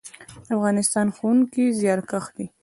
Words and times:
د 0.45 0.47
افغانستان 0.57 1.07
ښوونکي 1.15 1.63
زیارکښ 1.79 2.25
دي 2.35 2.45